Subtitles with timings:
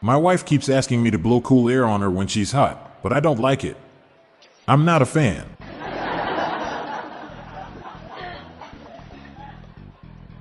[0.00, 3.12] My wife keeps asking me to blow cool air on her when she's hot, but
[3.12, 3.76] I don't like it.
[4.68, 5.56] I'm not a fan.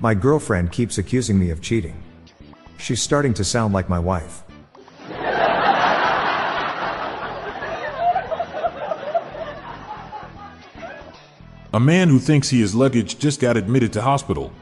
[0.00, 2.02] My girlfriend keeps accusing me of cheating.
[2.76, 4.42] She's starting to sound like my wife.
[11.72, 14.52] A man who thinks he is luggage just got admitted to hospital.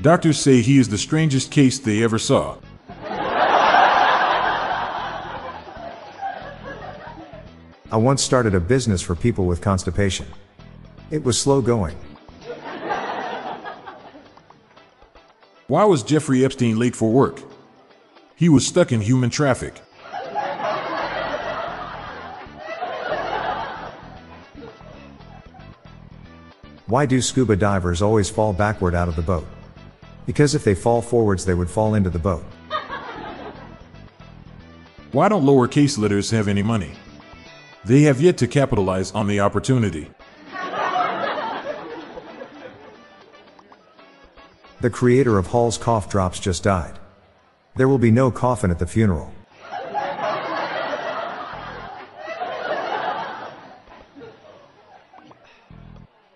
[0.00, 2.56] Doctors say he is the strangest case they ever saw.
[7.90, 10.26] I once started a business for people with constipation.
[11.12, 11.96] It was slow going.
[15.68, 17.40] Why was Jeffrey Epstein late for work?
[18.34, 19.74] He was stuck in human traffic.
[26.88, 29.46] Why do scuba divers always fall backward out of the boat?
[30.24, 32.44] Because if they fall forwards, they would fall into the boat.
[35.12, 36.92] Why don't lowercase letters have any money?
[37.86, 40.10] They have yet to capitalize on the opportunity.
[44.80, 46.98] The creator of Hall's cough drops just died.
[47.76, 49.32] There will be no coffin at the funeral.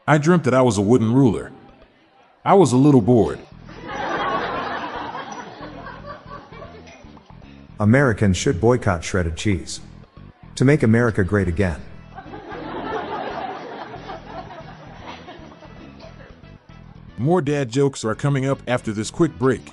[0.06, 1.50] I dreamt that I was a wooden ruler.
[2.44, 3.40] I was a little bored.
[7.80, 9.80] Americans should boycott shredded cheese.
[10.60, 11.80] To make America great again.
[17.16, 19.72] More dad jokes are coming up after this quick break.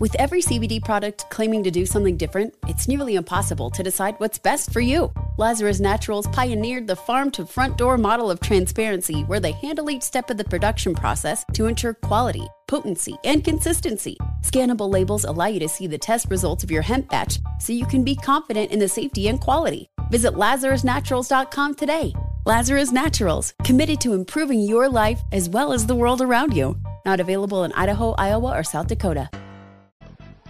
[0.00, 4.38] With every CBD product claiming to do something different, it's nearly impossible to decide what's
[4.38, 5.12] best for you.
[5.36, 10.02] Lazarus Naturals pioneered the farm to front door model of transparency where they handle each
[10.02, 14.16] step of the production process to ensure quality, potency, and consistency.
[14.42, 17.84] Scannable labels allow you to see the test results of your hemp batch so you
[17.84, 19.89] can be confident in the safety and quality.
[20.10, 22.12] Visit LazarusNaturals.com today.
[22.46, 26.76] Lazarus Naturals, committed to improving your life as well as the world around you.
[27.04, 29.30] Not available in Idaho, Iowa, or South Dakota.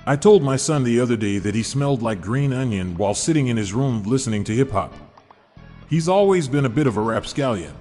[0.07, 3.49] I told my son the other day that he smelled like green onion while sitting
[3.49, 4.95] in his room listening to hip hop.
[5.89, 7.75] He's always been a bit of a rapscallion.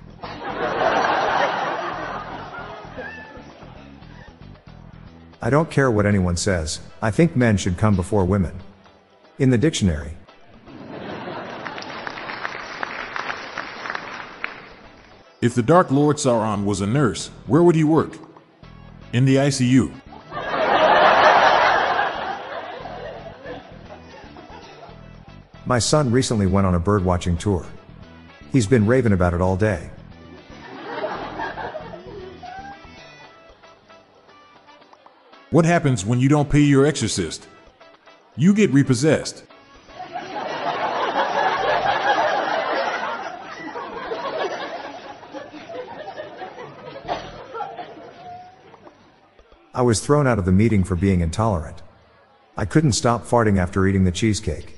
[5.42, 8.60] I don't care what anyone says, I think men should come before women.
[9.38, 10.18] In the dictionary.
[15.42, 18.18] If the Dark Lord Sauron was a nurse, where would he work?
[19.14, 19.90] In the ICU.
[25.66, 27.66] My son recently went on a birdwatching tour.
[28.52, 29.90] He's been raving about it all day.
[35.52, 37.48] What happens when you don't pay your exorcist?
[38.36, 39.46] You get repossessed.
[49.74, 51.84] I was thrown out of the meeting for being intolerant.
[52.58, 54.76] I couldn't stop farting after eating the cheesecake.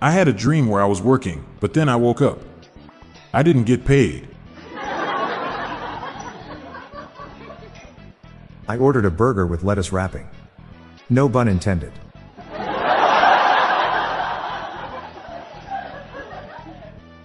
[0.00, 2.38] I had a dream where I was working, but then I woke up.
[3.34, 4.28] I didn't get paid.
[8.68, 10.26] I ordered a burger with lettuce wrapping.
[11.10, 11.92] No bun intended.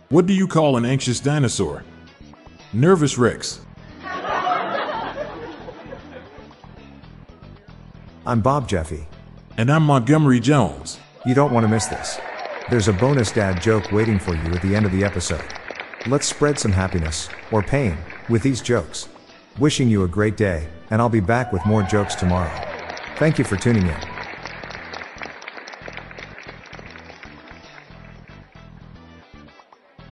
[0.10, 1.84] What do you call an anxious dinosaur?
[2.74, 3.60] Nervous Rex.
[8.26, 9.08] I'm Bob Jeffy.
[9.58, 10.98] And I'm Montgomery Jones.
[11.26, 12.18] You don't want to miss this.
[12.70, 15.44] There's a bonus dad joke waiting for you at the end of the episode.
[16.08, 17.98] Let's spread some happiness, or pain,
[18.30, 19.10] with these jokes.
[19.60, 22.52] Wishing you a great day, and I'll be back with more jokes tomorrow.
[23.18, 24.11] Thank you for tuning in.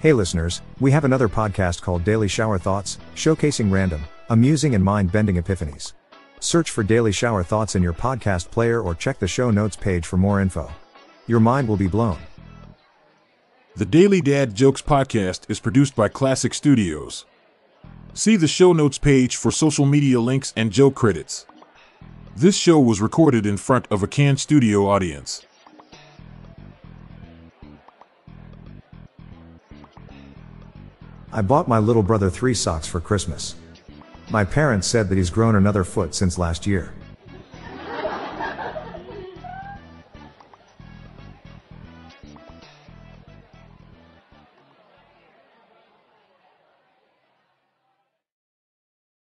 [0.00, 5.12] Hey listeners, we have another podcast called Daily Shower Thoughts, showcasing random, amusing, and mind
[5.12, 5.92] bending epiphanies.
[6.38, 10.06] Search for Daily Shower Thoughts in your podcast player or check the show notes page
[10.06, 10.72] for more info.
[11.26, 12.16] Your mind will be blown.
[13.76, 17.26] The Daily Dad Jokes podcast is produced by Classic Studios.
[18.14, 21.44] See the show notes page for social media links and Joe credits.
[22.34, 25.44] This show was recorded in front of a Can Studio audience.
[31.32, 33.54] I bought my little brother three socks for Christmas.
[34.30, 36.92] My parents said that he's grown another foot since last year.